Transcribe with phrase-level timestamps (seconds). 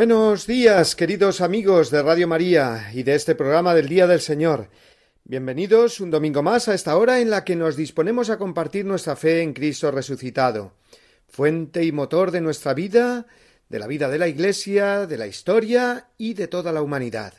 [0.00, 4.70] Buenos días, queridos amigos de Radio María y de este programa del Día del Señor.
[5.24, 9.14] Bienvenidos un domingo más a esta hora en la que nos disponemos a compartir nuestra
[9.14, 10.72] fe en Cristo resucitado,
[11.28, 13.26] fuente y motor de nuestra vida,
[13.68, 17.34] de la vida de la Iglesia, de la historia y de toda la humanidad.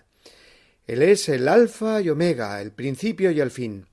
[0.85, 3.87] Él es el Alfa y Omega, el principio y el fin.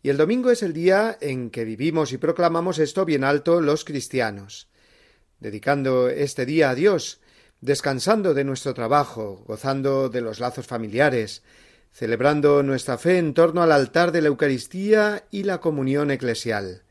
[0.00, 3.84] Y el domingo es el día en que vivimos y proclamamos esto bien alto los
[3.84, 4.68] cristianos.
[5.40, 7.20] Dedicando este día a Dios,
[7.60, 11.42] descansando de nuestro trabajo, gozando de los lazos familiares,
[11.92, 16.82] celebrando nuestra fe en torno al altar de la Eucaristía y la comunión eclesial,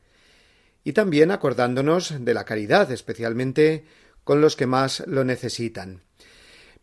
[0.84, 3.86] y también acordándonos de la caridad, especialmente
[4.24, 6.02] con los que más lo necesitan.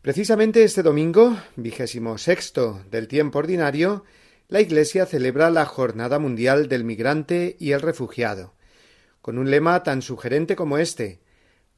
[0.03, 4.05] Precisamente este domingo, vigésimo sexto del tiempo ordinario,
[4.49, 8.55] la Iglesia celebra la Jornada Mundial del Migrante y el Refugiado,
[9.21, 11.22] con un lema tan sugerente como este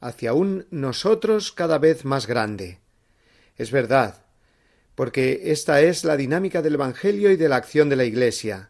[0.05, 2.79] hacia un nosotros cada vez más grande.
[3.57, 4.23] Es verdad,
[4.93, 8.69] porque esta es la dinámica del Evangelio y de la acción de la Iglesia.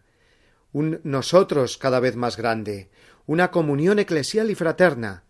[0.71, 2.89] Un nosotros cada vez más grande,
[3.25, 5.23] una comunión eclesial y fraterna,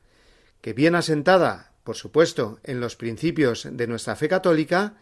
[0.61, 4.97] que bien asentada, por supuesto, en los principios de nuestra fe católica,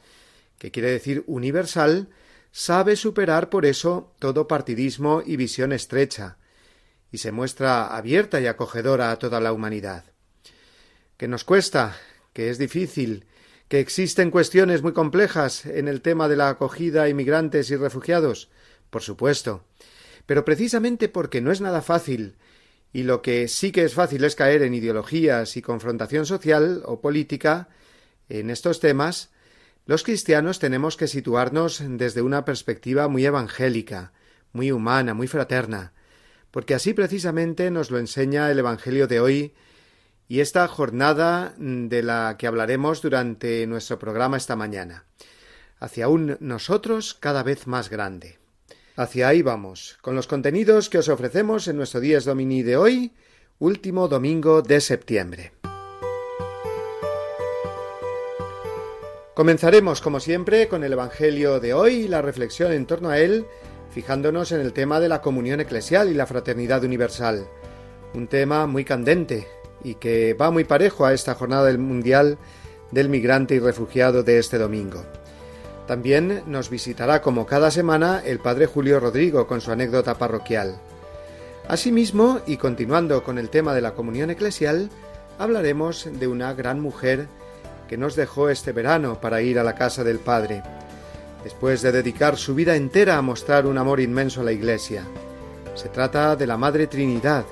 [0.58, 2.08] que quiere decir universal,
[2.53, 6.38] sabe superar por eso todo partidismo y visión estrecha,
[7.12, 10.12] y se muestra abierta y acogedora a toda la humanidad
[11.23, 11.95] que nos cuesta,
[12.34, 13.23] que es difícil,
[13.69, 18.50] que existen cuestiones muy complejas en el tema de la acogida a inmigrantes y refugiados,
[18.89, 19.63] por supuesto.
[20.25, 22.35] Pero precisamente porque no es nada fácil,
[22.91, 27.00] y lo que sí que es fácil es caer en ideologías y confrontación social o
[27.00, 27.69] política
[28.28, 29.29] en estos temas,
[29.85, 34.11] los cristianos tenemos que situarnos desde una perspectiva muy evangélica,
[34.51, 35.94] muy humana, muy fraterna,
[36.51, 39.53] porque así precisamente nos lo enseña el Evangelio de hoy
[40.28, 45.06] y esta jornada mm, de la que hablaremos durante nuestro programa esta mañana,
[45.79, 48.39] hacia un nosotros cada vez más grande.
[48.95, 53.13] Hacia ahí vamos, con los contenidos que os ofrecemos en nuestro Días Domini de hoy,
[53.59, 55.53] último domingo de septiembre.
[59.34, 63.47] Comenzaremos, como siempre, con el Evangelio de hoy y la reflexión en torno a él,
[63.90, 67.47] fijándonos en el tema de la comunión eclesial y la fraternidad universal,
[68.13, 69.47] un tema muy candente,
[69.84, 72.38] y que va muy parejo a esta jornada del mundial
[72.92, 75.04] del migrante y refugiado de este domingo.
[75.88, 80.80] También nos visitará como cada semana el padre Julio Rodrigo con su anécdota parroquial.
[81.68, 84.90] Asimismo, y continuando con el tema de la comunión eclesial,
[85.40, 87.28] hablaremos de una gran mujer
[87.88, 90.64] que nos dejó este verano para ir a la casa del Padre,
[91.44, 95.04] después de dedicar su vida entera a mostrar un amor inmenso a la Iglesia.
[95.76, 97.46] Se trata de la Madre Trinidad,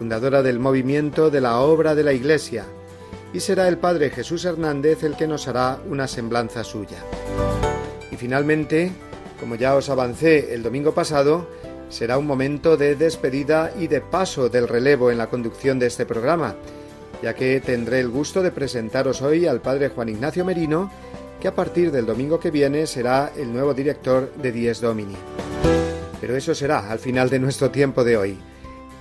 [0.00, 2.64] fundadora del movimiento de la obra de la Iglesia,
[3.34, 7.04] y será el Padre Jesús Hernández el que nos hará una semblanza suya.
[8.10, 8.92] Y finalmente,
[9.38, 11.50] como ya os avancé el domingo pasado,
[11.90, 16.06] será un momento de despedida y de paso del relevo en la conducción de este
[16.06, 16.54] programa,
[17.22, 20.90] ya que tendré el gusto de presentaros hoy al Padre Juan Ignacio Merino,
[21.42, 25.16] que a partir del domingo que viene será el nuevo director de Dies Domini.
[26.22, 28.38] Pero eso será al final de nuestro tiempo de hoy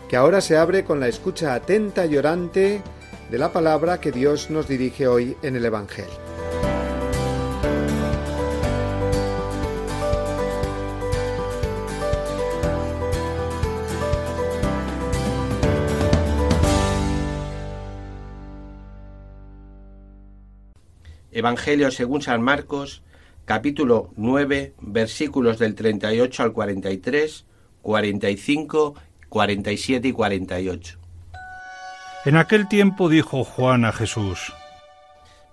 [0.09, 2.81] que ahora se abre con la escucha atenta y orante
[3.29, 6.09] de la palabra que Dios nos dirige hoy en el Evangelio.
[21.31, 23.03] Evangelio según San Marcos,
[23.45, 27.45] capítulo 9, versículos del 38 al 43,
[27.83, 28.95] 45
[29.29, 30.97] 47 y 48.
[32.25, 34.53] En aquel tiempo dijo Juan a Jesús,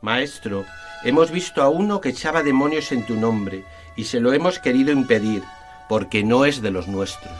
[0.02, 0.64] Maestro,
[1.04, 3.64] hemos visto a uno que echaba demonios en tu nombre,
[3.96, 5.42] y se lo hemos querido impedir,
[5.88, 7.32] porque no es de los nuestros.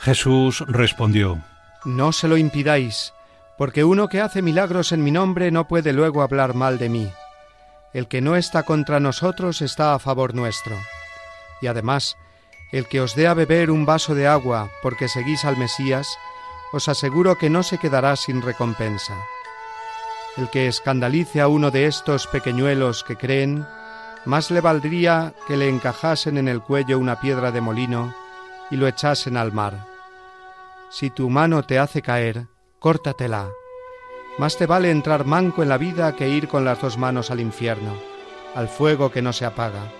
[0.00, 1.42] Jesús respondió,
[1.84, 3.12] No se lo impidáis,
[3.56, 7.10] porque uno que hace milagros en mi nombre no puede luego hablar mal de mí.
[7.92, 10.76] El que no está contra nosotros está a favor nuestro.
[11.60, 12.16] Y además,
[12.74, 16.18] El que os dé a beber un vaso de agua porque seguís al Mesías,
[16.72, 19.14] os aseguro que no se quedará sin recompensa.
[20.36, 23.64] El que escandalice a uno de estos pequeñuelos que creen,
[24.24, 28.12] más le valdría que le encajasen en el cuello una piedra de molino
[28.72, 29.86] y lo echasen al mar.
[30.90, 32.48] Si tu mano te hace caer,
[32.80, 33.50] córtatela.
[34.36, 37.38] Más te vale entrar manco en la vida que ir con las dos manos al
[37.38, 37.94] infierno,
[38.56, 39.92] al fuego que no se apaga.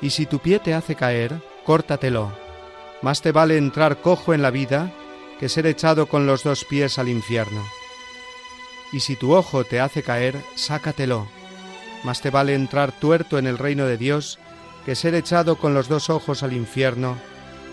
[0.00, 2.32] Y si tu pie te hace caer, córtatelo.
[3.02, 4.92] Más te vale entrar cojo en la vida
[5.38, 7.64] que ser echado con los dos pies al infierno.
[8.92, 11.26] Y si tu ojo te hace caer, sácatelo.
[12.04, 14.38] Más te vale entrar tuerto en el reino de Dios
[14.84, 17.16] que ser echado con los dos ojos al infierno,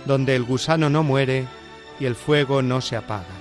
[0.06, 1.48] donde el gusano no muere
[2.00, 3.41] y el fuego no se apaga.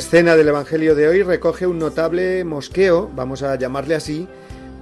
[0.00, 4.26] Escena del Evangelio de hoy recoge un notable mosqueo, vamos a llamarle así,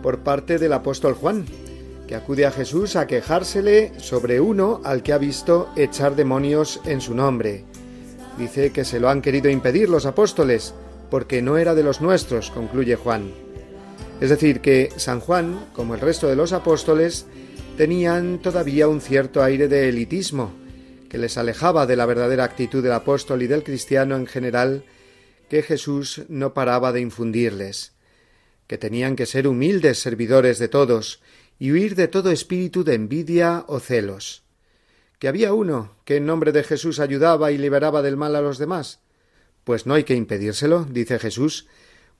[0.00, 1.44] por parte del apóstol Juan,
[2.06, 7.00] que acude a Jesús a quejársele sobre uno al que ha visto echar demonios en
[7.00, 7.64] su nombre.
[8.38, 10.72] Dice que se lo han querido impedir los apóstoles,
[11.10, 13.32] porque no era de los nuestros, concluye Juan.
[14.20, 17.26] Es decir, que San Juan, como el resto de los apóstoles,
[17.76, 20.52] tenían todavía un cierto aire de elitismo,
[21.08, 24.84] que les alejaba de la verdadera actitud del apóstol y del cristiano en general,
[25.48, 27.92] que Jesús no paraba de infundirles,
[28.66, 31.20] que tenían que ser humildes servidores de todos
[31.58, 34.44] y huir de todo espíritu de envidia o celos,
[35.18, 38.58] que había uno que en nombre de Jesús ayudaba y liberaba del mal a los
[38.58, 39.00] demás.
[39.64, 41.66] Pues no hay que impedírselo, dice Jesús,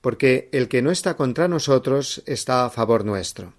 [0.01, 3.53] porque el que no está contra nosotros está a favor nuestro.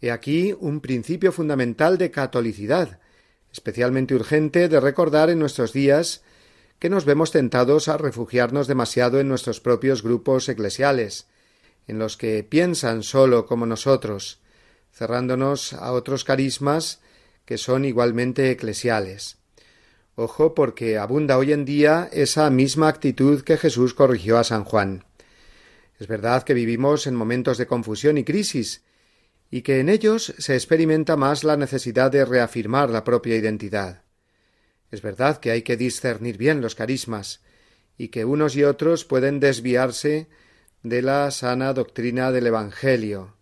[0.00, 2.98] He aquí un principio fundamental de catolicidad,
[3.52, 6.22] especialmente urgente de recordar en nuestros días
[6.78, 11.26] que nos vemos tentados a refugiarnos demasiado en nuestros propios grupos eclesiales,
[11.86, 14.40] en los que piensan solo como nosotros,
[14.92, 17.00] cerrándonos a otros carismas
[17.44, 19.38] que son igualmente eclesiales.
[20.16, 25.04] Ojo porque abunda hoy en día esa misma actitud que Jesús corrigió a San Juan.
[25.98, 28.84] Es verdad que vivimos en momentos de confusión y crisis,
[29.50, 34.03] y que en ellos se experimenta más la necesidad de reafirmar la propia identidad.
[34.94, 37.40] Es verdad que hay que discernir bien los carismas,
[37.98, 40.28] y que unos y otros pueden desviarse
[40.84, 43.34] de la sana doctrina del Evangelio,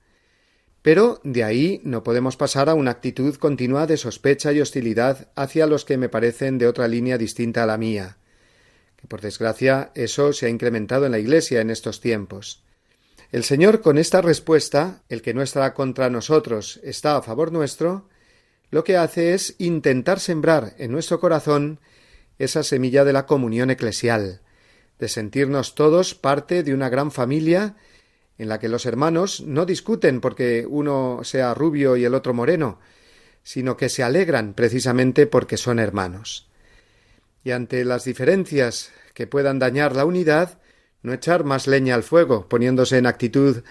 [0.80, 5.66] pero de ahí no podemos pasar a una actitud continua de sospecha y hostilidad hacia
[5.66, 8.16] los que me parecen de otra línea distinta a la mía.
[8.96, 12.64] Que por desgracia eso se ha incrementado en la Iglesia en estos tiempos.
[13.30, 18.08] El Señor con esta respuesta, el que no está contra nosotros está a favor nuestro,
[18.72, 21.78] lo que hace es intentar sembrar en nuestro corazón
[22.38, 24.40] esa semilla de la comunión eclesial,
[24.98, 27.76] de sentirnos todos parte de una gran familia
[28.38, 32.80] en la que los hermanos no discuten porque uno sea rubio y el otro moreno,
[33.42, 36.48] sino que se alegran precisamente porque son hermanos.
[37.44, 40.60] Y ante las diferencias que puedan dañar la unidad,
[41.02, 43.64] no echar más leña al fuego, poniéndose en actitud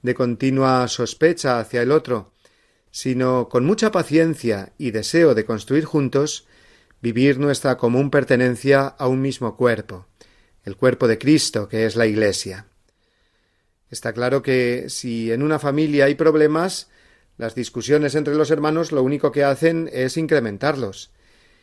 [0.00, 2.32] de continua sospecha hacia el otro,
[2.90, 6.46] sino con mucha paciencia y deseo de construir juntos,
[7.02, 10.06] vivir nuestra común pertenencia a un mismo cuerpo,
[10.64, 12.66] el cuerpo de Cristo, que es la Iglesia.
[13.90, 16.88] Está claro que si en una familia hay problemas,
[17.36, 21.10] las discusiones entre los hermanos lo único que hacen es incrementarlos.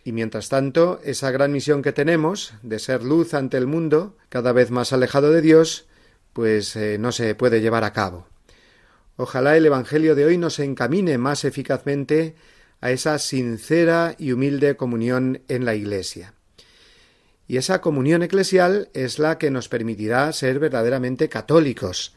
[0.06, 4.52] Y mientras tanto, esa gran misión que tenemos de ser luz ante el mundo, cada
[4.52, 5.88] vez más alejado de Dios,
[6.34, 8.28] pues eh, no se puede llevar a cabo.
[9.16, 12.36] Ojalá el Evangelio de hoy nos encamine más eficazmente
[12.82, 16.34] a esa sincera y humilde comunión en la Iglesia.
[17.48, 22.16] Y esa comunión eclesial es la que nos permitirá ser verdaderamente católicos,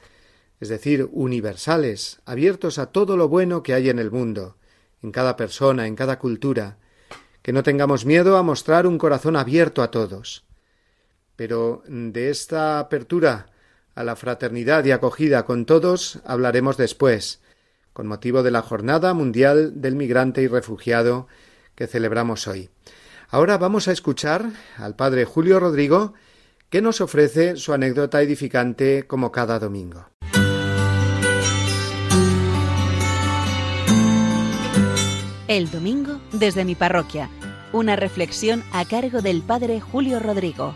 [0.58, 4.56] es decir, universales, abiertos a todo lo bueno que hay en el mundo,
[5.02, 6.78] en cada persona, en cada cultura,
[7.42, 10.44] que no tengamos miedo a mostrar un corazón abierto a todos.
[11.36, 13.46] Pero de esta apertura
[13.96, 17.40] a la fraternidad y acogida con todos hablaremos después,
[17.92, 21.26] con motivo de la Jornada Mundial del Migrante y Refugiado
[21.74, 22.68] que celebramos hoy.
[23.28, 26.12] Ahora vamos a escuchar al padre Julio Rodrigo,
[26.68, 30.06] que nos ofrece su anécdota edificante como cada domingo.
[35.48, 37.30] El domingo desde mi parroquia.
[37.72, 40.74] Una reflexión a cargo del padre Julio Rodrigo.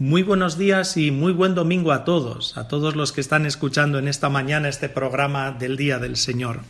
[0.00, 3.98] Muy buenos días y muy buen domingo a todos, a todos los que están escuchando
[3.98, 6.60] en esta mañana este programa del Día del Señor.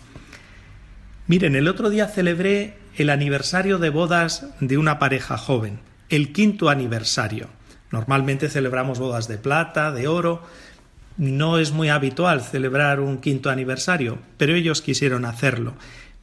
[1.28, 6.70] Miren, el otro día celebré el aniversario de bodas de una pareja joven, el quinto
[6.70, 7.46] aniversario.
[7.92, 10.42] Normalmente celebramos bodas de plata, de oro.
[11.16, 15.74] No es muy habitual celebrar un quinto aniversario, pero ellos quisieron hacerlo.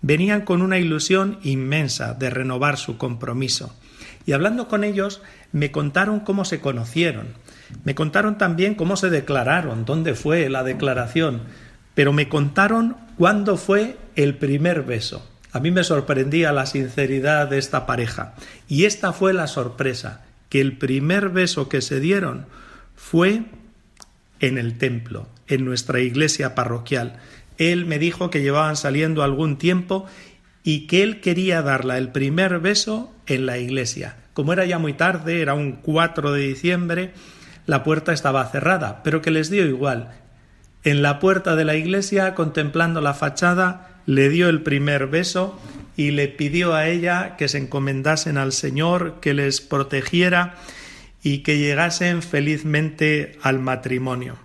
[0.02, 3.74] Venían con una ilusión inmensa de renovar su compromiso.
[4.28, 5.22] Y hablando con ellos,
[5.54, 7.28] me contaron cómo se conocieron.
[7.86, 11.44] Me contaron también cómo se declararon, dónde fue la declaración.
[11.96, 15.26] Pero me contaron cuándo fue el primer beso.
[15.54, 18.36] A mí me sorprendía la sinceridad de esta pareja.
[18.68, 22.48] Y esta fue la sorpresa, que el primer beso que se dieron
[22.98, 23.44] fue
[24.42, 27.16] en el templo, en nuestra iglesia parroquial.
[27.58, 30.06] Él me dijo que llevaban saliendo algún tiempo
[30.68, 34.18] y que él quería darla el primer beso en la iglesia.
[34.34, 37.14] Como era ya muy tarde, era un 4 de diciembre,
[37.66, 40.12] la puerta estaba cerrada, pero que les dio igual.
[40.84, 45.58] En la puerta de la iglesia, contemplando la fachada, le dio el primer beso
[45.96, 50.56] y le pidió a ella que se encomendasen al Señor, que les protegiera
[51.24, 54.36] y que llegasen felizmente al matrimonio.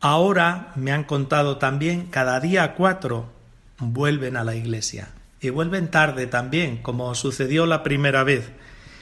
[0.00, 3.40] Ahora me han contado también cada día cuatro
[3.82, 5.08] vuelven a la iglesia.
[5.40, 8.50] Y vuelven tarde también, como sucedió la primera vez.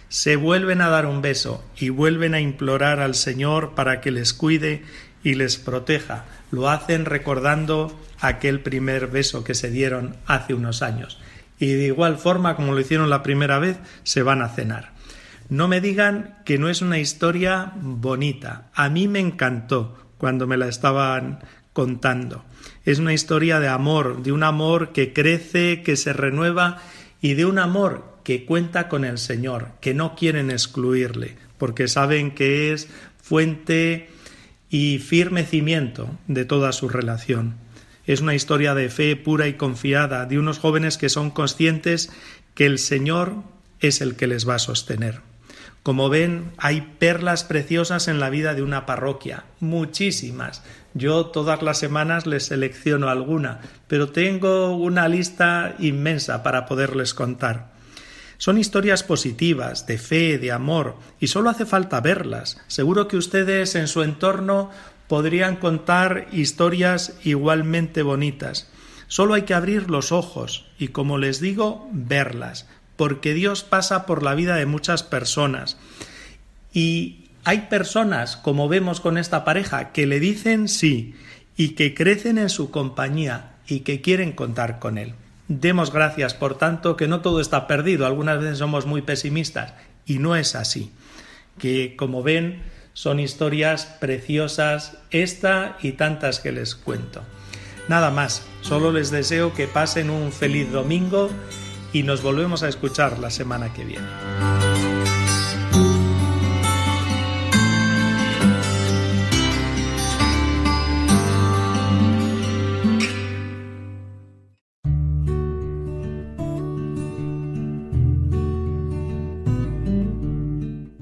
[0.09, 4.33] Se vuelven a dar un beso y vuelven a implorar al Señor para que les
[4.33, 4.83] cuide
[5.23, 6.25] y les proteja.
[6.51, 11.21] Lo hacen recordando aquel primer beso que se dieron hace unos años.
[11.59, 14.93] Y de igual forma como lo hicieron la primera vez, se van a cenar.
[15.51, 18.71] No me digan que no es una historia bonita.
[18.73, 21.41] A mí me encantó cuando me la estaban
[21.73, 22.45] contando.
[22.85, 26.79] Es una historia de amor, de un amor que crece, que se renueva
[27.21, 32.31] y de un amor que cuenta con el Señor, que no quieren excluirle, porque saben
[32.31, 32.89] que es
[33.23, 34.09] fuente
[34.71, 37.57] y firme cimiento de toda su relación.
[38.07, 42.11] Es una historia de fe pura y confiada, de unos jóvenes que son conscientes
[42.55, 43.35] que el Señor
[43.81, 45.21] es el que les va a sostener.
[45.83, 50.63] Como ven, hay perlas preciosas en la vida de una parroquia, muchísimas,
[50.95, 57.71] Yo todas las semanas les selecciono alguna, pero tengo una lista inmensa para poderles contar.
[58.39, 62.59] Son historias positivas, de fe, de amor, y solo hace falta verlas.
[62.69, 64.71] Seguro que ustedes en su entorno
[65.09, 68.71] podrían contar historias igualmente bonitas.
[69.09, 72.67] Solo hay que abrir los ojos y, como les digo, verlas,
[72.97, 75.77] porque Dios pasa por la vida de muchas personas.
[76.73, 81.15] Y hay personas, como vemos con esta pareja, que le dicen sí
[81.57, 85.15] y que crecen en su compañía y que quieren contar con él.
[85.49, 88.07] Demos gracias, por tanto, que no todo está perdido.
[88.07, 89.75] Algunas veces somos muy pesimistas
[90.07, 90.93] y no es así.
[91.59, 97.23] Que, como ven, son historias preciosas, esta y tantas que les cuento.
[97.89, 101.31] Nada más, solo les deseo que pasen un feliz domingo
[101.93, 104.07] y nos volvemos a escuchar la semana que viene.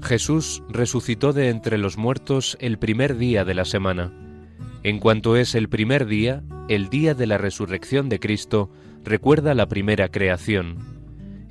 [0.09, 4.11] Jesús resucitó de entre los muertos el primer día de la semana.
[4.81, 8.71] En cuanto es el primer día, el día de la resurrección de Cristo
[9.03, 10.79] recuerda la primera creación.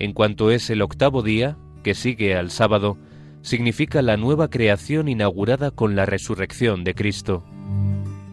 [0.01, 2.99] En cuanto es el octavo día, que sigue al sábado,
[3.43, 7.45] significa la nueva creación inaugurada con la resurrección de Cristo.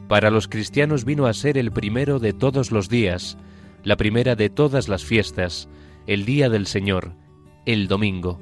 [0.07, 3.37] Para los cristianos vino a ser el primero de todos los días,
[3.83, 5.69] la primera de todas las fiestas,
[6.07, 7.13] el día del Señor,
[7.67, 8.41] el domingo.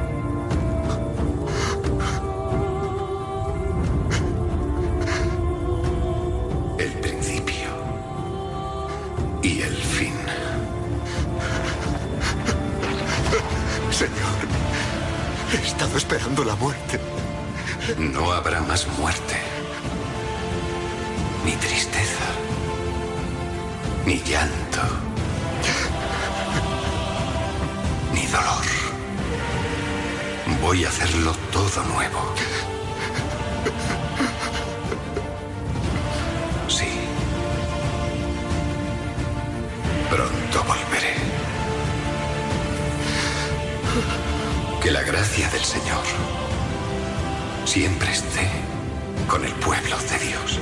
[15.53, 16.99] He estado esperando la muerte.
[17.97, 19.35] No habrá más muerte,
[21.43, 22.25] ni tristeza,
[24.05, 24.81] ni llanto,
[28.13, 28.65] ni dolor.
[30.61, 32.33] Voy a hacerlo todo nuevo.
[44.91, 46.03] La gracia del Señor
[47.63, 48.45] siempre esté
[49.25, 50.59] con el pueblo de Dios.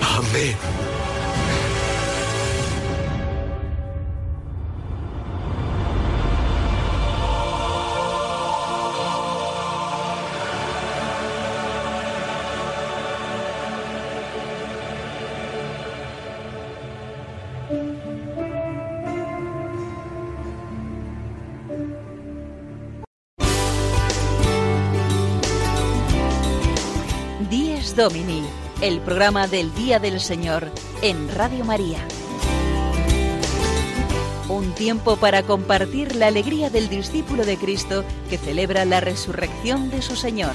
[0.00, 0.91] Amén.
[27.82, 28.44] Dies Domini,
[28.80, 30.70] el programa del Día del Señor
[31.02, 31.98] en Radio María.
[34.48, 40.00] Un tiempo para compartir la alegría del discípulo de Cristo que celebra la resurrección de
[40.00, 40.52] su Señor.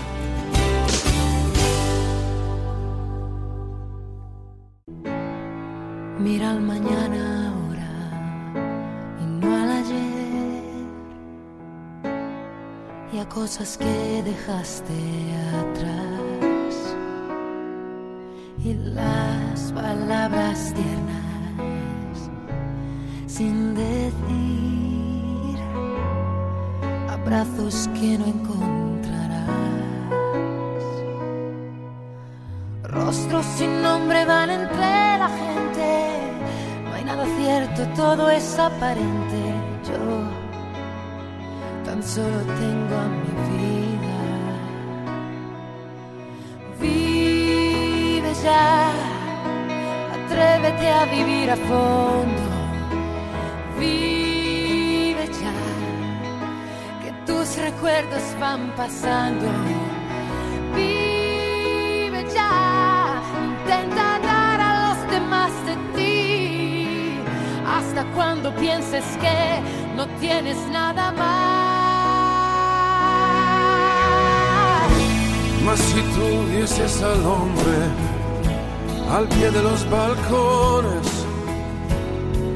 [6.19, 7.91] Mira al mañana ahora
[9.21, 10.63] y no al ayer
[13.11, 14.93] y a cosas que dejaste
[15.59, 16.26] atrás
[18.63, 22.29] y las palabras tiernas
[23.27, 24.47] sin decir
[27.57, 29.49] ojos que no encontrarás.
[32.83, 36.09] Rostros sin nombre van entre la gente,
[36.85, 39.53] no hay nada cierto, todo es aparente.
[39.87, 40.23] Yo
[41.85, 43.86] tan solo tengo a mi vida.
[48.43, 48.91] Ya,
[50.15, 52.43] atrévete a vivir a fondo.
[53.79, 55.53] Vive ya,
[57.01, 59.45] que tus recuerdos van pasando.
[60.75, 67.21] Vive ya, intenta dar a los demás de ti,
[67.65, 69.61] hasta cuando pienses que
[69.95, 71.47] no tienes nada más.
[75.65, 77.77] Mas si tú vieses al hombre
[79.09, 81.07] al pie de los balcones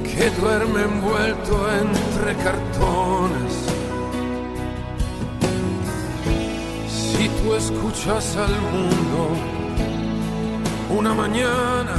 [0.03, 3.53] que duerme envuelto entre cartones,
[6.87, 9.29] si tú escuchas al mundo
[10.89, 11.95] una mañana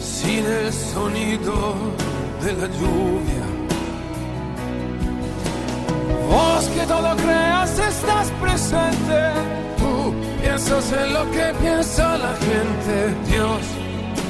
[0.00, 1.74] sin el sonido
[2.42, 3.52] de la lluvia,
[6.32, 9.71] Vos que todo creas estás presente.
[10.64, 13.14] Piensas en lo que piensa la gente.
[13.26, 13.62] Dios,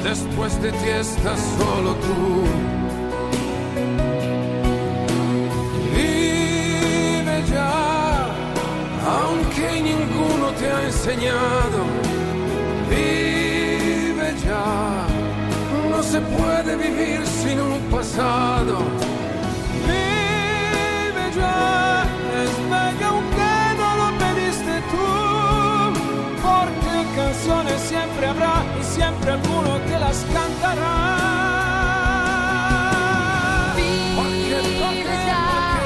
[0.03, 2.43] después de ti estás solo tú.
[5.93, 8.31] Vive ya,
[9.15, 11.79] aunque ninguno te ha enseñado.
[12.89, 15.05] Vive ya,
[15.91, 18.79] no se puede vivir sin un pasado.
[19.85, 22.05] Vive ya,
[22.41, 22.69] es
[29.23, 30.93] siempre alguno te las cantará.
[34.15, 34.55] Porque,
[34.93, 35.79] Vive ya,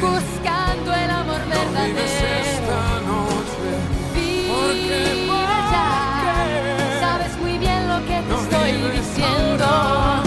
[0.00, 1.98] buscando el amor no verdadero.
[2.00, 3.70] esta noche.
[4.14, 5.26] Vive
[5.72, 9.64] ya, sabes muy bien lo que te No estoy diciendo.
[9.64, 10.25] ahora.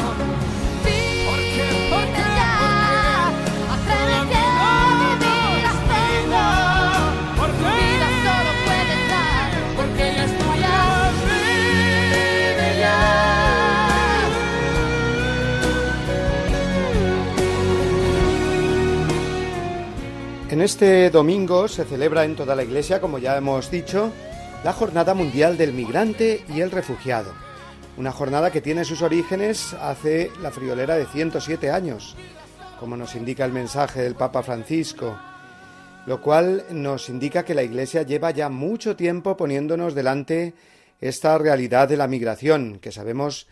[20.60, 24.12] En este domingo se celebra en toda la Iglesia, como ya hemos dicho,
[24.66, 27.34] la Jornada Mundial del Migrante y el Refugiado.
[27.96, 32.18] Una jornada que tiene sus orígenes hace la friolera de 107 años,
[32.78, 35.18] como nos indica el mensaje del Papa Francisco,
[36.06, 40.56] lo cual nos indica que la Iglesia lleva ya mucho tiempo poniéndonos delante
[41.00, 43.48] esta realidad de la migración, que sabemos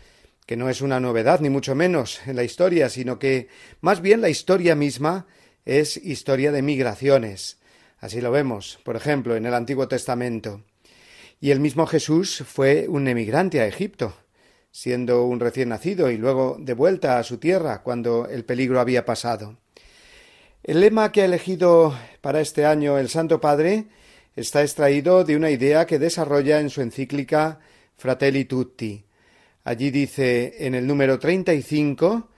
[0.46, 3.48] que no es una novedad, ni mucho menos en la historia, sino que
[3.80, 5.26] más bien la historia misma
[5.68, 7.58] es historia de migraciones.
[8.00, 10.64] Así lo vemos, por ejemplo, en el Antiguo Testamento.
[11.42, 14.16] Y el mismo Jesús fue un emigrante a Egipto,
[14.72, 19.04] siendo un recién nacido y luego de vuelta a su tierra cuando el peligro había
[19.04, 19.58] pasado.
[20.64, 23.88] El lema que ha elegido para este año el Santo Padre
[24.38, 27.60] está extraído de una idea que desarrolla en su encíclica
[27.98, 29.04] Fratelli Tutti.
[29.66, 32.30] Allí dice en el número 35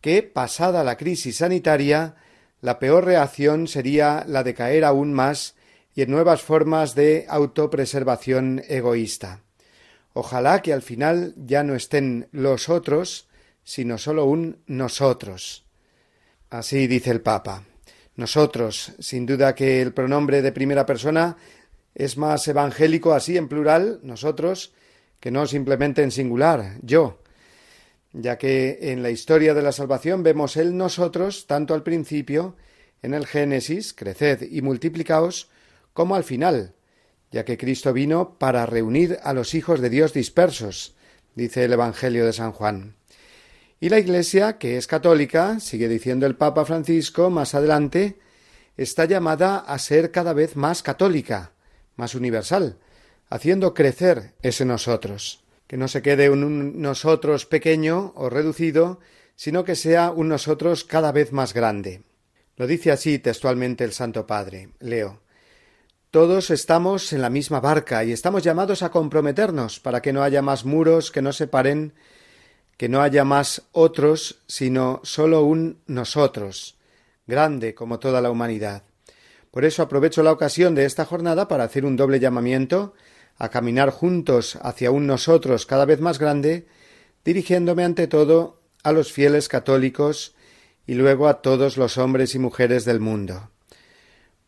[0.00, 2.16] que, pasada la crisis sanitaria,
[2.60, 5.54] la peor reacción sería la de caer aún más
[5.94, 9.42] y en nuevas formas de autopreservación egoísta.
[10.12, 13.28] Ojalá que al final ya no estén los otros,
[13.64, 15.64] sino solo un nosotros.
[16.50, 17.64] Así dice el Papa.
[18.16, 21.36] Nosotros, sin duda que el pronombre de primera persona
[21.94, 24.72] es más evangélico así en plural, nosotros,
[25.20, 27.22] que no simplemente en singular, yo,
[28.12, 32.56] ya que en la historia de la salvación vemos el nosotros tanto al principio,
[33.02, 35.48] en el Génesis, creced y multiplicaos,
[35.92, 36.74] como al final,
[37.30, 40.94] ya que Cristo vino para reunir a los hijos de Dios dispersos,
[41.34, 42.96] dice el Evangelio de San Juan.
[43.78, 48.18] Y la Iglesia, que es católica, sigue diciendo el Papa Francisco más adelante,
[48.76, 51.52] está llamada a ser cada vez más católica,
[51.96, 52.78] más universal,
[53.30, 58.98] haciendo crecer ese nosotros, que no se quede un, nosotros pequeño o reducido,
[59.36, 62.02] sino que sea un nosotros cada vez más grande.
[62.56, 64.70] Lo dice así textualmente el Santo Padre.
[64.80, 65.20] Leo.
[66.10, 70.42] Todos estamos en la misma barca y estamos llamados a comprometernos para que no haya
[70.42, 71.94] más muros que nos separen,
[72.76, 76.78] que no haya más otros, sino solo un nosotros,
[77.28, 78.82] grande como toda la humanidad.
[79.52, 82.92] Por eso aprovecho la ocasión de esta jornada para hacer un doble llamamiento
[83.40, 86.66] a caminar juntos hacia un nosotros cada vez más grande,
[87.24, 90.34] dirigiéndome ante todo a los fieles católicos
[90.86, 93.48] y luego a todos los hombres y mujeres del mundo.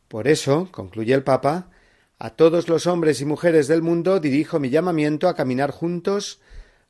[0.09, 1.71] Por eso, concluye el Papa,
[2.19, 6.41] a todos los hombres y mujeres del mundo dirijo mi llamamiento a caminar juntos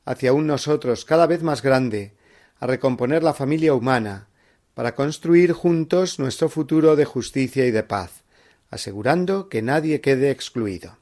[0.03, 2.15] hacia un nosotros cada vez más grande,
[2.59, 4.27] a recomponer la familia humana,
[4.73, 8.25] para construir juntos nuestro futuro de justicia y de paz,
[8.69, 10.97] asegurando que nadie quede excluido.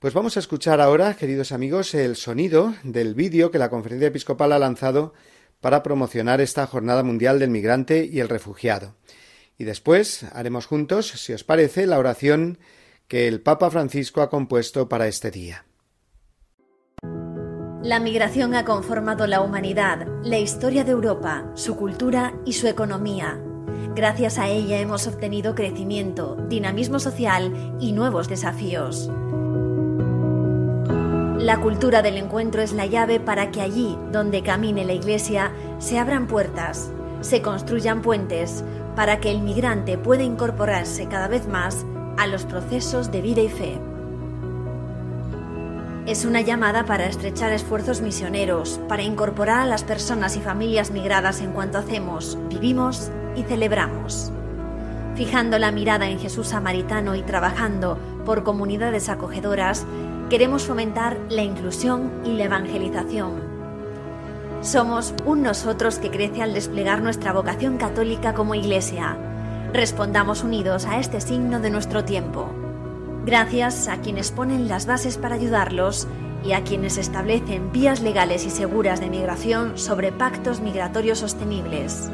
[0.00, 4.52] Pues vamos a escuchar ahora, queridos amigos, el sonido del vídeo que la Conferencia Episcopal
[4.52, 5.12] ha lanzado
[5.60, 8.94] para promocionar esta Jornada Mundial del Migrante y el Refugiado.
[9.58, 12.60] Y después haremos juntos, si os parece, la oración
[13.08, 15.64] que el Papa Francisco ha compuesto para este día.
[17.82, 23.42] La migración ha conformado la humanidad, la historia de Europa, su cultura y su economía.
[23.96, 29.10] Gracias a ella hemos obtenido crecimiento, dinamismo social y nuevos desafíos.
[31.38, 35.96] La cultura del encuentro es la llave para que allí donde camine la Iglesia se
[35.96, 38.64] abran puertas, se construyan puentes,
[38.96, 43.48] para que el migrante pueda incorporarse cada vez más a los procesos de vida y
[43.48, 43.78] fe.
[46.06, 51.40] Es una llamada para estrechar esfuerzos misioneros, para incorporar a las personas y familias migradas
[51.40, 54.32] en cuanto hacemos, vivimos y celebramos.
[55.14, 59.86] Fijando la mirada en Jesús samaritano y trabajando por comunidades acogedoras,
[60.28, 63.58] queremos fomentar la inclusión y la evangelización.
[64.60, 69.16] Somos un nosotros que crece al desplegar nuestra vocación católica como Iglesia.
[69.72, 72.50] Respondamos unidos a este signo de nuestro tiempo.
[73.24, 76.08] Gracias a quienes ponen las bases para ayudarlos
[76.44, 82.10] y a quienes establecen vías legales y seguras de migración sobre pactos migratorios sostenibles.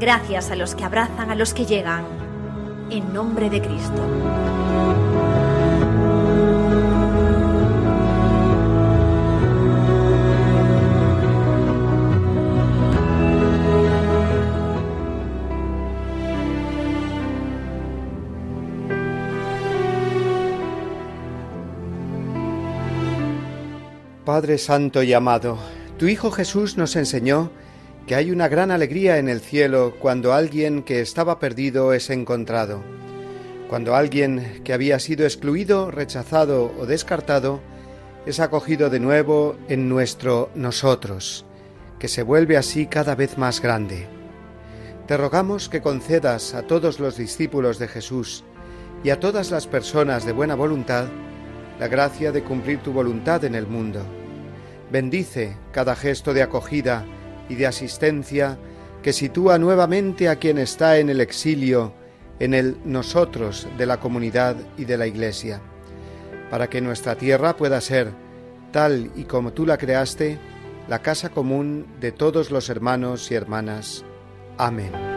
[0.00, 2.04] Gracias a los que abrazan a los que llegan.
[2.90, 5.05] En nombre de Cristo.
[24.36, 25.56] Padre Santo y amado,
[25.98, 27.50] tu Hijo Jesús nos enseñó
[28.06, 32.82] que hay una gran alegría en el cielo cuando alguien que estaba perdido es encontrado,
[33.70, 37.62] cuando alguien que había sido excluido, rechazado o descartado
[38.26, 41.46] es acogido de nuevo en nuestro nosotros,
[41.98, 44.06] que se vuelve así cada vez más grande.
[45.06, 48.44] Te rogamos que concedas a todos los discípulos de Jesús
[49.02, 51.06] y a todas las personas de buena voluntad
[51.80, 54.04] la gracia de cumplir tu voluntad en el mundo.
[54.90, 57.04] Bendice cada gesto de acogida
[57.48, 58.58] y de asistencia
[59.02, 61.92] que sitúa nuevamente a quien está en el exilio,
[62.38, 65.60] en el nosotros de la comunidad y de la Iglesia,
[66.50, 68.10] para que nuestra tierra pueda ser,
[68.72, 70.38] tal y como tú la creaste,
[70.88, 74.04] la casa común de todos los hermanos y hermanas.
[74.58, 75.15] Amén.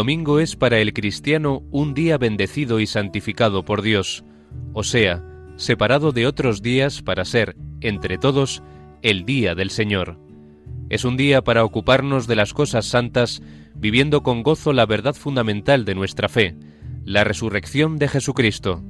[0.00, 4.24] Domingo es para el cristiano un día bendecido y santificado por Dios,
[4.72, 5.22] o sea,
[5.56, 8.62] separado de otros días para ser, entre todos,
[9.02, 10.18] el día del Señor.
[10.88, 13.42] Es un día para ocuparnos de las cosas santas,
[13.74, 16.56] viviendo con gozo la verdad fundamental de nuestra fe,
[17.04, 18.82] la resurrección de Jesucristo.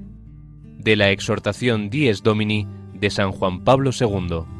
[0.78, 4.59] De la exhortación Dies Domini de San Juan Pablo II.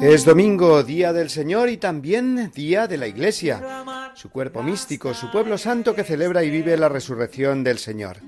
[0.00, 3.84] Es domingo, día del Señor y también día de la Iglesia,
[4.14, 8.18] su cuerpo místico, su pueblo santo que celebra y vive la resurrección del Señor.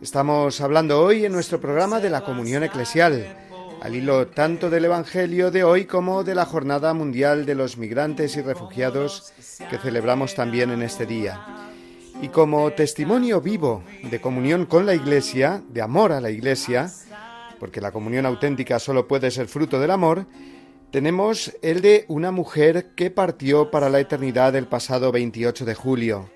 [0.00, 3.36] Estamos hablando hoy en nuestro programa de la comunión eclesial,
[3.82, 8.36] al hilo tanto del Evangelio de hoy como de la Jornada Mundial de los Migrantes
[8.38, 9.34] y Refugiados
[9.68, 11.68] que celebramos también en este día.
[12.22, 16.90] Y como testimonio vivo de comunión con la Iglesia, de amor a la Iglesia,
[17.58, 20.24] porque la comunión auténtica solo puede ser fruto del amor,
[20.90, 26.30] tenemos el de una mujer que partió para la eternidad el pasado 28 de julio,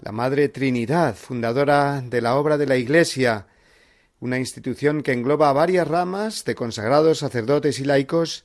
[0.00, 3.46] la Madre Trinidad, fundadora de la obra de la Iglesia,
[4.20, 8.44] una institución que engloba varias ramas de consagrados sacerdotes y laicos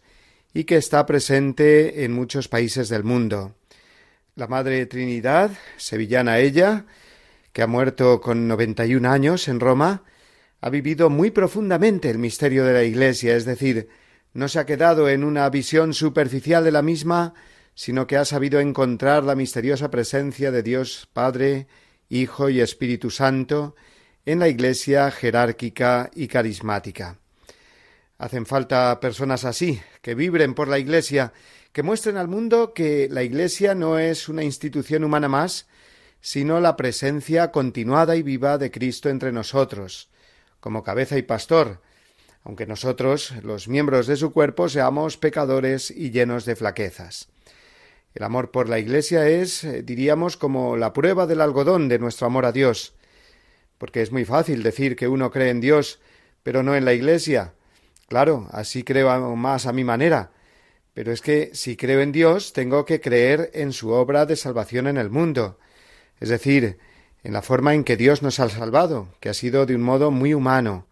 [0.54, 3.56] y que está presente en muchos países del mundo.
[4.36, 6.86] La Madre Trinidad, sevillana ella,
[7.54, 10.04] que ha muerto con 91 años en Roma,
[10.62, 13.88] ha vivido muy profundamente el misterio de la Iglesia, es decir,
[14.38, 17.34] no se ha quedado en una visión superficial de la misma,
[17.74, 21.66] sino que ha sabido encontrar la misteriosa presencia de Dios Padre,
[22.08, 23.76] Hijo y Espíritu Santo
[24.28, 27.18] en la Iglesia jerárquica y carismática.
[28.20, 31.34] Hacen falta personas así, que vibren por la Iglesia,
[31.72, 35.66] que muestren al mundo que la Iglesia no es una institución humana más,
[36.22, 40.12] sino la presencia continuada y viva de Cristo entre nosotros,
[40.60, 41.82] como cabeza y pastor,
[42.48, 47.28] aunque nosotros, los miembros de su cuerpo, seamos pecadores y llenos de flaquezas.
[48.14, 52.26] El amor por la Iglesia es, eh, diríamos, como la prueba del algodón de nuestro
[52.26, 52.94] amor a Dios,
[53.78, 56.00] porque es muy fácil decir que uno cree en Dios,
[56.42, 57.54] pero no en la Iglesia.
[58.08, 60.32] Claro, así creo más a mi manera,
[60.94, 64.88] pero es que si creo en Dios, tengo que creer en su obra de salvación
[64.88, 65.60] en el mundo,
[66.22, 66.78] es decir,
[67.26, 70.12] en la forma en que Dios nos ha salvado, que ha sido de un modo
[70.12, 70.87] muy humano,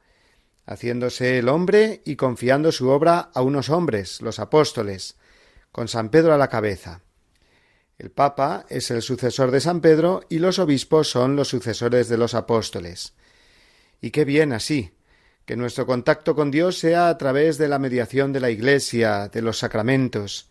[0.65, 5.15] haciéndose el hombre y confiando su obra a unos hombres, los apóstoles,
[5.71, 7.01] con San Pedro a la cabeza.
[7.97, 12.17] El Papa es el sucesor de San Pedro y los obispos son los sucesores de
[12.17, 13.13] los apóstoles.
[14.01, 14.91] Y qué bien así,
[15.45, 19.41] que nuestro contacto con Dios sea a través de la mediación de la Iglesia, de
[19.41, 20.49] los sacramentos.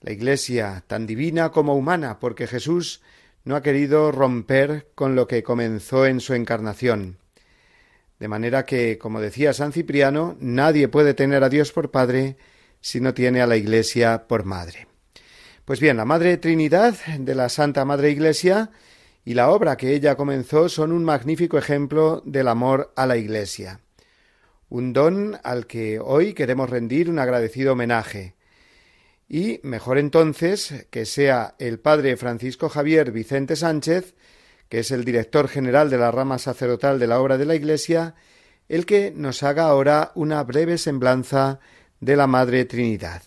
[0.00, 3.00] La Iglesia, tan divina como humana, porque Jesús
[3.44, 7.18] no ha querido romper con lo que comenzó en su encarnación.
[8.22, 12.36] De manera que, como decía San Cipriano, nadie puede tener a Dios por Padre
[12.80, 14.86] si no tiene a la Iglesia por Madre.
[15.64, 18.70] Pues bien, la Madre Trinidad de la Santa Madre Iglesia
[19.24, 23.80] y la obra que ella comenzó son un magnífico ejemplo del amor a la Iglesia.
[24.68, 28.36] Un don al que hoy queremos rendir un agradecido homenaje.
[29.28, 34.14] Y mejor entonces que sea el Padre Francisco Javier Vicente Sánchez
[34.72, 38.14] que es el director general de la rama sacerdotal de la obra de la Iglesia,
[38.70, 41.60] el que nos haga ahora una breve semblanza
[42.00, 43.20] de la Madre Trinidad.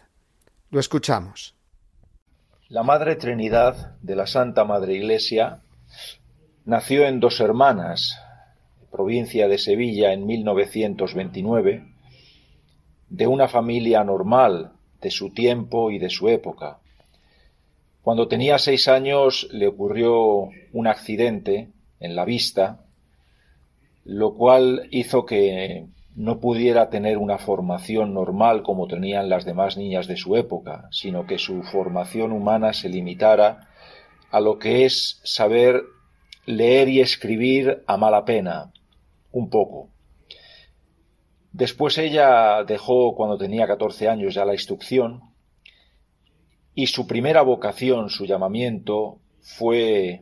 [0.71, 1.53] Lo escuchamos.
[2.67, 5.59] La Madre Trinidad de la Santa Madre Iglesia
[6.65, 8.19] nació en Dos Hermanas,
[8.91, 11.93] provincia de Sevilla, en 1929,
[13.07, 16.79] de una familia normal de su tiempo y de su época.
[18.05, 22.85] Cuando tenía seis años le ocurrió un accidente en la vista,
[24.03, 30.05] lo cual hizo que no pudiera tener una formación normal como tenían las demás niñas
[30.05, 33.69] de su época, sino que su formación humana se limitara
[34.29, 35.81] a lo que es saber
[36.45, 38.71] leer y escribir a mala pena,
[39.31, 39.89] un poco.
[41.53, 45.33] Después ella dejó, cuando tenía 14 años, ya la instrucción
[46.75, 50.21] y su primera vocación, su llamamiento, fue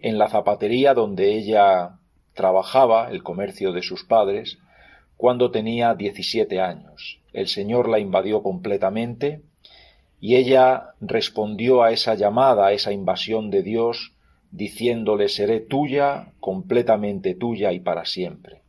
[0.00, 1.98] en la zapatería donde ella
[2.32, 4.58] trabajaba, el comercio de sus padres,
[5.18, 7.20] cuando tenía 17 años.
[7.34, 9.42] El Señor la invadió completamente
[10.20, 14.12] y ella respondió a esa llamada, a esa invasión de Dios,
[14.50, 18.62] diciéndole seré tuya, completamente tuya y para siempre.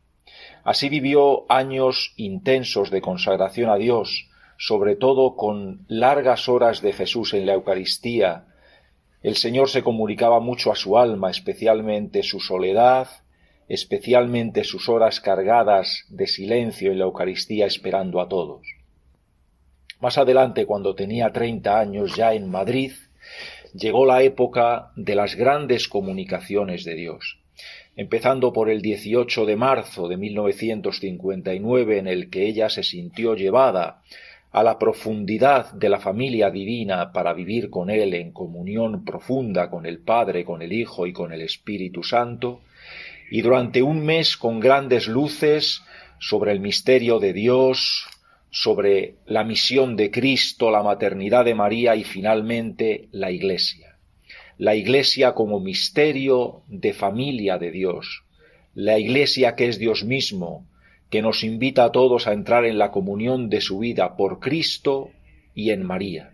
[0.64, 4.28] Así vivió años intensos de consagración a Dios,
[4.64, 8.44] sobre todo con largas horas de Jesús en la Eucaristía,
[9.20, 13.08] el Señor se comunicaba mucho a su alma, especialmente su soledad,
[13.68, 18.64] especialmente sus horas cargadas de silencio en la Eucaristía esperando a todos.
[20.00, 22.92] Más adelante, cuando tenía treinta años ya en Madrid,
[23.74, 27.40] llegó la época de las grandes comunicaciones de Dios,
[27.96, 34.02] empezando por el 18 de marzo de 1959 en el que ella se sintió llevada
[34.52, 39.86] a la profundidad de la familia divina para vivir con Él en comunión profunda con
[39.86, 42.60] el Padre, con el Hijo y con el Espíritu Santo,
[43.30, 45.82] y durante un mes con grandes luces
[46.18, 48.06] sobre el misterio de Dios,
[48.50, 53.96] sobre la misión de Cristo, la maternidad de María y finalmente la Iglesia.
[54.58, 58.24] La Iglesia como misterio de familia de Dios.
[58.74, 60.66] La Iglesia que es Dios mismo,
[61.12, 65.10] que nos invita a todos a entrar en la comunión de su vida por Cristo
[65.54, 66.30] y en María.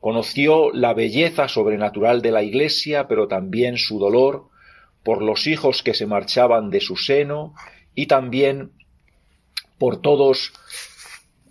[0.00, 4.50] Conoció la belleza sobrenatural de la Iglesia, pero también su dolor
[5.02, 7.54] por los hijos que se marchaban de su seno
[7.94, 8.72] y también
[9.78, 10.52] por todos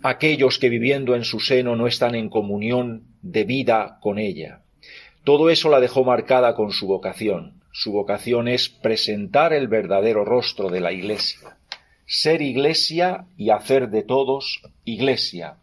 [0.04, 4.62] aquellos que viviendo en su seno no están en comunión de vida con ella.
[5.24, 7.60] Todo eso la dejó marcada con su vocación.
[7.72, 11.56] Su vocación es presentar el verdadero rostro de la Iglesia,
[12.06, 15.56] ser Iglesia y hacer de todos Iglesia,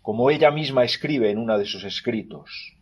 [0.00, 2.74] como ella misma escribe en uno de sus escritos.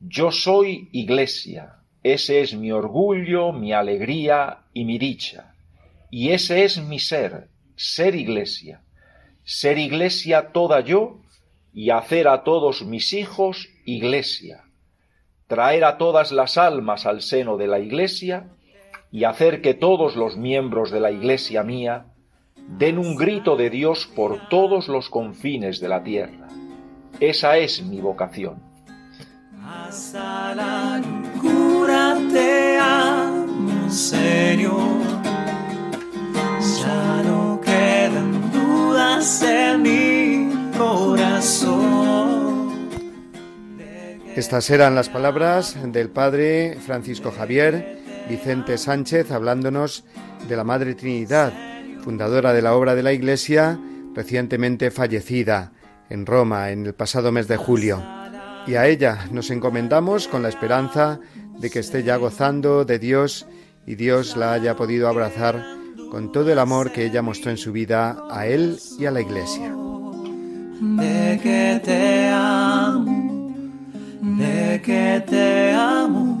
[0.00, 5.54] Yo soy Iglesia, ese es mi orgullo, mi alegría y mi dicha,
[6.10, 8.82] y ese es mi ser, ser Iglesia
[9.50, 11.18] ser iglesia toda yo
[11.72, 14.62] y hacer a todos mis hijos iglesia,
[15.48, 18.48] traer a todas las almas al seno de la iglesia
[19.10, 22.06] y hacer que todos los miembros de la iglesia mía
[22.78, 26.48] den un grito de Dios por todos los confines de la tierra.
[27.18, 28.62] Esa es mi vocación.
[29.64, 31.00] Hasta la
[31.40, 35.00] cura te amo, Señor.
[36.82, 38.40] Ya no quedan
[39.82, 42.10] mi corazón.
[44.34, 50.04] Estas eran las palabras del padre Francisco Javier Vicente Sánchez hablándonos
[50.48, 51.52] de la Madre Trinidad,
[52.00, 53.78] fundadora de la obra de la Iglesia,
[54.14, 55.72] recientemente fallecida
[56.08, 58.02] en Roma en el pasado mes de julio.
[58.66, 61.20] Y a ella nos encomendamos con la esperanza
[61.58, 63.46] de que esté ya gozando de Dios
[63.86, 65.64] y Dios la haya podido abrazar
[66.10, 69.20] con todo el amor que ella mostró en su vida a él y a la
[69.20, 69.74] iglesia.
[70.80, 73.54] De que te amo,
[74.20, 76.40] de que te amo,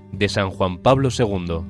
[0.11, 1.61] de San Juan Pablo II.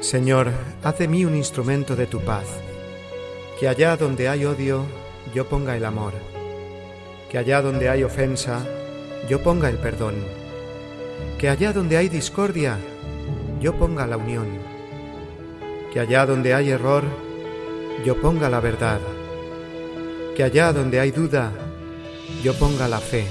[0.00, 2.46] Señor, haz de mí un instrumento de tu paz,
[3.58, 4.84] que allá donde hay odio,
[5.34, 6.12] yo ponga el amor,
[7.30, 8.64] que allá donde hay ofensa,
[9.28, 10.43] yo ponga el perdón
[11.38, 12.78] que allá donde hay discordia,
[13.60, 14.46] yo ponga la unión,
[15.92, 17.04] que allá donde hay error,
[18.04, 19.00] yo ponga la verdad,
[20.34, 21.52] que allá donde hay duda,
[22.42, 23.26] yo ponga la fe,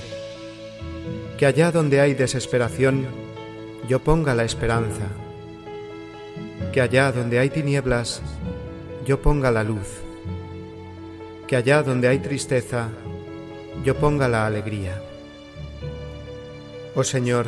[1.37, 3.05] que allá donde hay desesperación,
[3.87, 5.07] yo ponga la esperanza,
[6.71, 8.21] que allá donde hay tinieblas,
[9.05, 10.01] yo ponga la luz,
[11.47, 12.89] que allá donde hay tristeza,
[13.83, 15.01] yo ponga la alegría.
[16.95, 17.47] Oh Señor,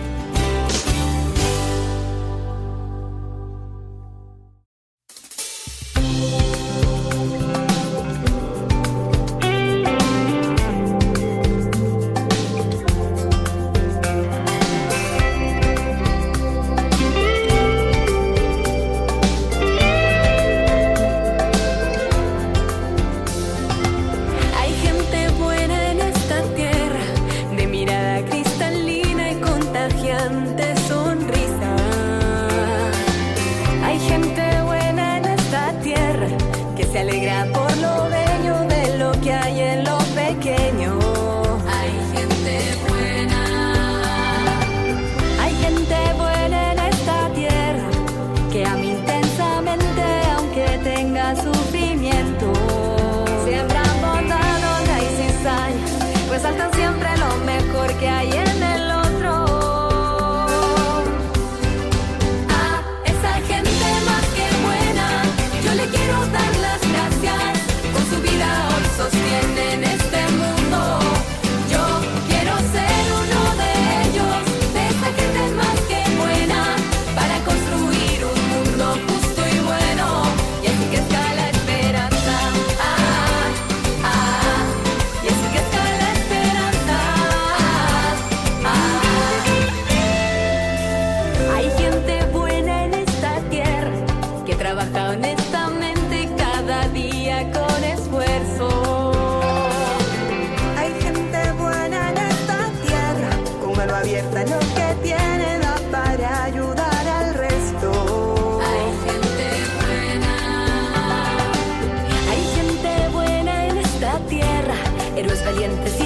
[115.51, 116.00] calientes.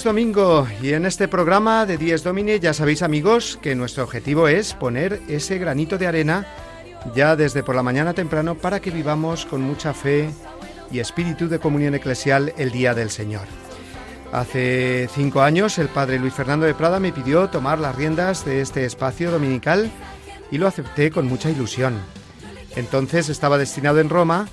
[0.00, 4.48] Es domingo y en este programa de Dies Domini ya sabéis amigos que nuestro objetivo
[4.48, 6.46] es poner ese granito de arena
[7.14, 10.30] ya desde por la mañana temprano para que vivamos con mucha fe
[10.90, 13.42] y espíritu de comunión eclesial el Día del Señor.
[14.32, 18.62] Hace cinco años el padre Luis Fernando de Prada me pidió tomar las riendas de
[18.62, 19.90] este espacio dominical
[20.50, 22.00] y lo acepté con mucha ilusión.
[22.74, 24.48] Entonces estaba destinado en Roma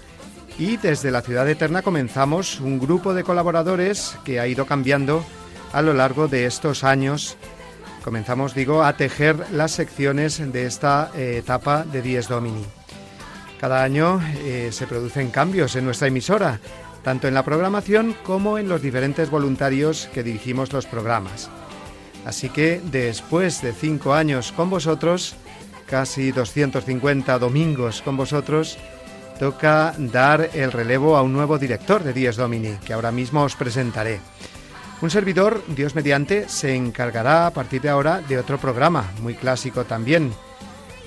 [0.60, 5.24] y desde la ciudad eterna comenzamos un grupo de colaboradores que ha ido cambiando
[5.74, 7.38] a lo largo de estos años.
[8.03, 12.65] Comenzamos, digo, a tejer las secciones de esta eh, etapa de Dies Domini.
[13.59, 16.59] Cada año eh, se producen cambios en nuestra emisora,
[17.03, 21.49] tanto en la programación como en los diferentes voluntarios que dirigimos los programas.
[22.26, 25.36] Así que después de cinco años con vosotros,
[25.88, 28.78] casi 250 domingos con vosotros,
[29.39, 33.55] toca dar el relevo a un nuevo director de Dies Domini, que ahora mismo os
[33.55, 34.20] presentaré.
[35.00, 39.86] Un servidor, Dios mediante, se encargará a partir de ahora de otro programa, muy clásico
[39.86, 40.34] también,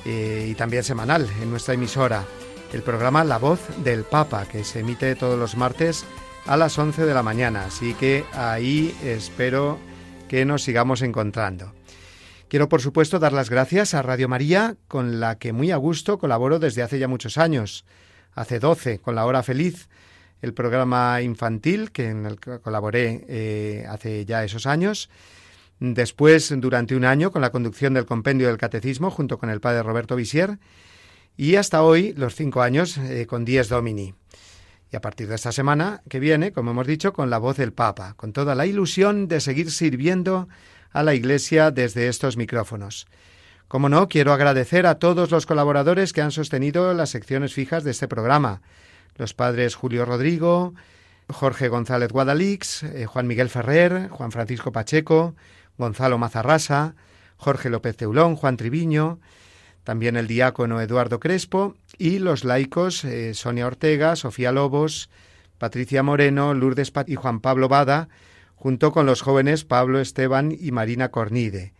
[0.04, 2.24] eh, y también semanal en nuestra emisora,
[2.72, 6.04] el programa La Voz del Papa, que se emite todos los martes
[6.46, 9.78] a las 11 de la mañana, así que ahí espero
[10.28, 11.72] que nos sigamos encontrando.
[12.48, 16.18] Quiero, por supuesto, dar las gracias a Radio María, con la que muy a gusto
[16.18, 17.84] colaboro desde hace ya muchos años.
[18.34, 19.88] Hace 12 con La Hora Feliz,
[20.42, 25.10] el programa infantil que en el que colaboré eh, hace ya esos años.
[25.80, 29.82] Después, durante un año, con la conducción del compendio del catecismo junto con el padre
[29.82, 30.58] Roberto Visier.
[31.36, 34.14] Y hasta hoy, los cinco años, eh, con Dies Domini.
[34.92, 37.72] Y a partir de esta semana que viene, como hemos dicho, con la voz del
[37.72, 40.48] Papa, con toda la ilusión de seguir sirviendo
[40.92, 43.06] a la Iglesia desde estos micrófonos.
[43.68, 47.92] Como no, quiero agradecer a todos los colaboradores que han sostenido las secciones fijas de
[47.92, 48.62] este programa.
[49.16, 50.74] Los padres Julio Rodrigo,
[51.28, 55.34] Jorge González Guadalix, eh, Juan Miguel Ferrer, Juan Francisco Pacheco,
[55.78, 56.94] Gonzalo Mazarrasa,
[57.36, 59.20] Jorge López Teulón, Juan Triviño,
[59.84, 65.08] también el diácono Eduardo Crespo y los laicos eh, Sonia Ortega, Sofía Lobos,
[65.58, 68.08] Patricia Moreno, Lourdes y Juan Pablo Bada,
[68.54, 71.72] junto con los jóvenes Pablo Esteban y Marina Cornide.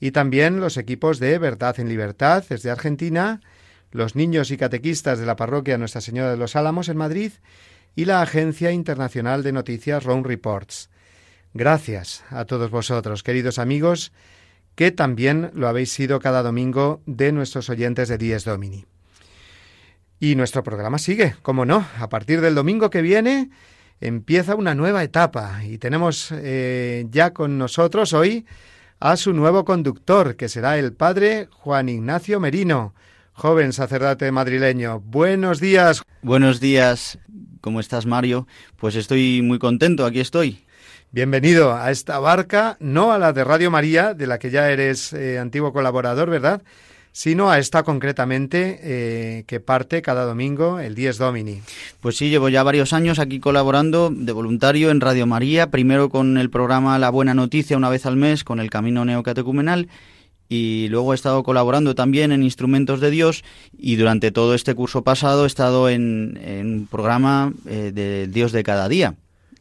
[0.00, 3.40] Y también los equipos de Verdad en Libertad desde Argentina,
[3.92, 7.32] los niños y catequistas de la parroquia Nuestra Señora de los Álamos en Madrid
[7.94, 10.90] y la Agencia Internacional de Noticias Round Reports.
[11.54, 14.12] Gracias a todos vosotros, queridos amigos,
[14.74, 18.84] que también lo habéis sido cada domingo de nuestros oyentes de Dies Domini.
[20.20, 23.50] Y nuestro programa sigue, como no, a partir del domingo que viene
[24.00, 28.46] empieza una nueva etapa y tenemos eh, ya con nosotros hoy
[29.00, 32.94] a su nuevo conductor, que será el padre Juan Ignacio Merino,
[33.36, 35.00] joven sacerdote madrileño.
[35.00, 36.02] Buenos días.
[36.22, 37.18] Buenos días.
[37.60, 38.46] ¿Cómo estás, Mario?
[38.76, 40.64] Pues estoy muy contento, aquí estoy.
[41.12, 45.12] Bienvenido a esta barca, no a la de Radio María, de la que ya eres
[45.12, 46.62] eh, antiguo colaborador, ¿verdad?
[47.12, 51.60] Sino a esta concretamente eh, que parte cada domingo, el 10 Domini.
[52.00, 56.38] Pues sí, llevo ya varios años aquí colaborando de voluntario en Radio María, primero con
[56.38, 59.88] el programa La Buena Noticia una vez al mes, con el Camino Neocatecumenal,
[60.48, 63.44] y luego he estado colaborando también en Instrumentos de Dios
[63.76, 68.62] y durante todo este curso pasado he estado en, un programa eh, de Dios de
[68.62, 69.16] cada día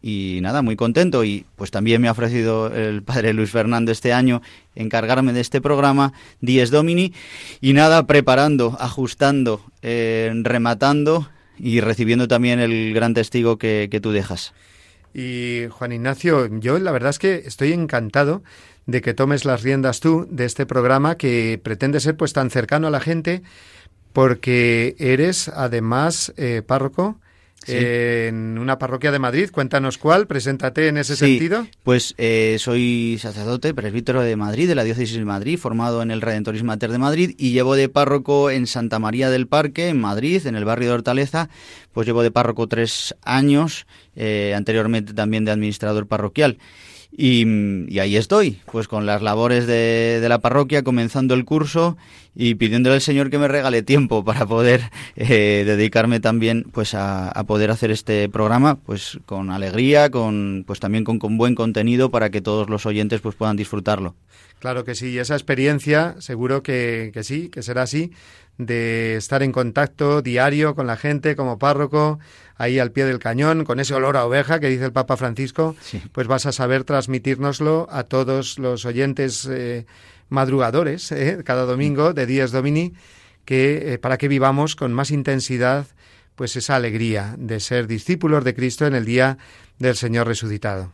[0.08, 4.14] y nada, muy contento y pues también me ha ofrecido el padre Luis Fernando este
[4.14, 4.44] año
[4.76, 7.12] encargarme de este programa Dies Domini
[7.60, 11.28] y nada, preparando, ajustando, eh, rematando
[11.58, 14.54] y recibiendo también el gran testigo que, que tú dejas.
[15.12, 18.44] Y Juan Ignacio, yo la verdad es que estoy encantado
[18.86, 22.88] de que tomes las riendas tú de este programa que pretende ser pues tan cercano
[22.88, 23.42] a la gente
[24.14, 27.20] porque eres además eh, párroco
[27.68, 29.50] en una parroquia de Madrid.
[29.52, 31.68] Cuéntanos cuál, preséntate en ese sentido.
[31.84, 36.22] Pues eh, soy sacerdote, presbítero de Madrid, de la diócesis de Madrid, formado en el
[36.22, 40.46] Redentorismo Mater de Madrid y llevo de párroco en Santa María del Parque, en Madrid,
[40.46, 41.50] en el barrio de Hortaleza,
[41.94, 46.58] pues llevo de párroco tres años, eh, anteriormente también de administrador parroquial.
[47.18, 51.96] Y, ahí estoy, pues con las labores de, la parroquia, comenzando el curso
[52.36, 54.82] y pidiéndole al Señor que me regale tiempo para poder
[55.16, 61.06] eh, dedicarme también pues a, poder hacer este programa pues con alegría, con pues también
[61.06, 64.16] con, buen contenido para que todos los oyentes pues puedan disfrutarlo.
[64.60, 68.12] Claro que sí, esa experiencia seguro que, que sí, que será así,
[68.58, 72.20] de estar en contacto diario con la gente como párroco,
[72.58, 75.76] ahí al pie del cañón, con ese olor a oveja que dice el Papa Francisco,
[76.12, 79.86] pues vas a saber transmitírnoslo a todos los oyentes eh,
[80.30, 82.94] madrugadores eh, cada domingo de Días Domini,
[83.44, 85.88] que eh, para que vivamos con más intensidad
[86.36, 89.38] pues esa alegría de ser discípulos de Cristo en el día
[89.80, 90.92] del Señor resucitado.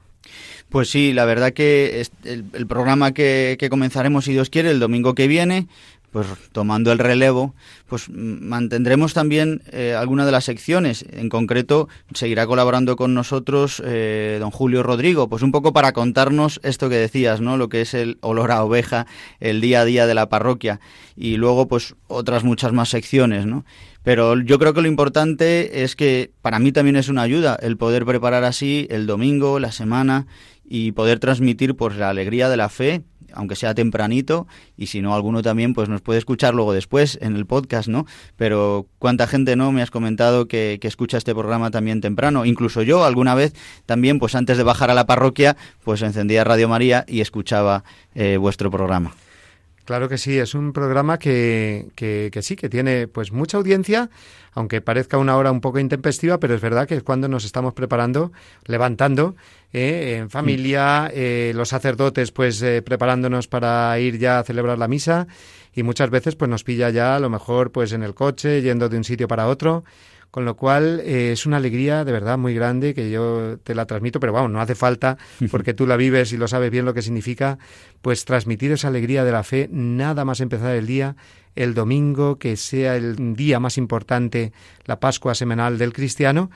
[0.70, 5.16] Pues sí, la verdad que el, programa que, que, comenzaremos, si Dios quiere, el domingo
[5.16, 5.68] que viene,
[6.12, 7.56] pues tomando el relevo,
[7.88, 11.06] pues mantendremos también eh, alguna de las secciones.
[11.10, 16.60] En concreto, seguirá colaborando con nosotros eh, don Julio Rodrigo, pues un poco para contarnos
[16.64, 17.56] esto que decías, ¿no?
[17.56, 19.08] Lo que es el olor a oveja,
[19.40, 20.82] el día a día de la parroquia.
[21.16, 23.64] Y luego, pues otras muchas más secciones, ¿no?
[24.04, 27.78] Pero yo creo que lo importante es que para mí también es una ayuda el
[27.78, 30.26] poder preparar así el domingo, la semana
[30.66, 33.04] y poder transmitir pues la alegría de la fe
[33.34, 37.36] aunque sea tempranito, y si no, alguno también pues nos puede escuchar luego después en
[37.36, 38.06] el podcast, ¿no?
[38.38, 39.72] Pero cuánta gente, ¿no?
[39.72, 42.46] Me has comentado que, escucha este programa también temprano.
[42.46, 43.54] Incluso yo alguna vez
[43.86, 48.38] también, pues antes de bajar a la parroquia, pues encendía Radio María y escuchaba eh,
[48.38, 49.14] vuestro programa.
[49.86, 54.10] Claro que sí, es un programa que, que, que, sí, que tiene pues mucha audiencia,
[54.54, 57.74] aunque parezca una hora un poco intempestiva, pero es verdad que es cuando nos estamos
[57.74, 58.32] preparando,
[58.66, 59.36] levantando
[59.74, 64.88] eh, en familia, eh, los sacerdotes pues eh, preparándonos para ir ya a celebrar la
[64.88, 65.28] misa
[65.74, 68.90] y muchas veces pues nos pilla ya a lo mejor pues en el coche, yendo
[68.90, 69.84] de un sitio para otro
[70.32, 73.86] con lo cual eh, es una alegría de verdad muy grande que yo te la
[73.86, 75.18] transmito, pero vamos, no hace falta,
[75.52, 77.60] porque tú la vives y lo sabes bien lo que significa,
[78.02, 81.18] pues transmitir esa alegría de la fe, nada más empezar el día,
[81.56, 84.54] el domingo, que sea el día más importante,
[84.86, 86.50] la Pascua semanal del cristiano.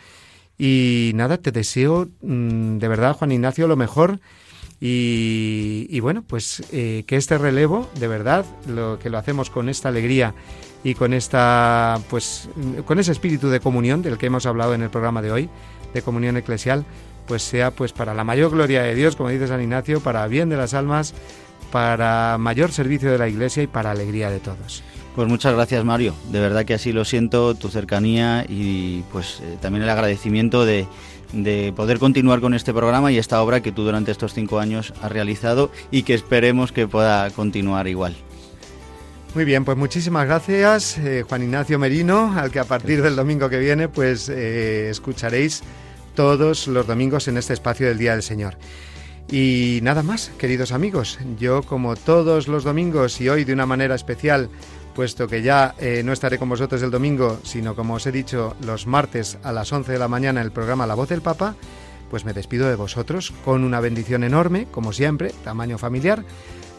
[0.58, 4.22] Y nada, te deseo mm, de verdad, Juan Ignacio, lo mejor.
[4.80, 9.90] Y, bueno, pues eh, que este relevo, de verdad, lo que lo hacemos con esta
[9.90, 10.36] alegría
[10.86, 12.48] y con esta pues
[12.86, 15.50] con ese espíritu de comunión del que hemos hablado en el programa de hoy,
[15.96, 16.86] de comunión eclesial,
[17.28, 20.48] pues sea pues para la mayor gloria de Dios, como dice San Ignacio, para bien
[20.48, 21.16] de las almas,
[21.72, 24.84] para mayor servicio de la Iglesia y para alegría de todos.
[25.16, 29.58] Pues muchas gracias Mario, de verdad que así lo siento, tu cercanía y pues eh,
[29.60, 30.88] también el agradecimiento de,
[31.34, 34.94] de poder continuar con este programa y esta obra que tú durante estos cinco años
[35.02, 38.16] has realizado y que esperemos que pueda continuar igual.
[39.36, 43.50] Muy bien, pues muchísimas gracias, eh, Juan Ignacio Merino, al que a partir del domingo
[43.50, 45.62] que viene, pues eh, escucharéis
[46.16, 48.56] todos los domingos en este espacio del Día del Señor.
[49.30, 53.94] Y nada más, queridos amigos, yo como todos los domingos y hoy de una manera
[53.94, 54.50] especial,
[54.96, 58.56] puesto que ya eh, no estaré con vosotros el domingo, sino como os he dicho,
[58.66, 61.56] los martes a las 11 de la mañana en el programa La Voz del Papa,
[62.10, 66.24] pues me despido de vosotros con una bendición enorme, como siempre, tamaño familiar,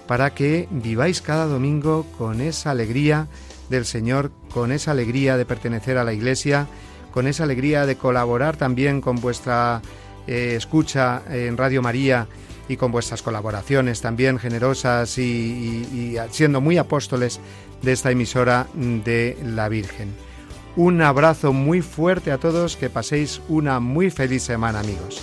[0.07, 3.29] para que viváis cada domingo con esa alegría
[3.69, 6.67] del Señor, con esa alegría de pertenecer a la Iglesia,
[7.13, 9.83] con esa alegría de colaborar también con vuestra
[10.27, 12.27] eh, escucha en Radio María
[12.69, 17.41] y con vuestras colaboraciones también generosas y siendo muy apóstoles
[17.83, 20.13] de esta emisora de la Virgen.
[20.77, 25.23] Un abrazo muy fuerte a todos, que paséis una muy feliz semana amigos.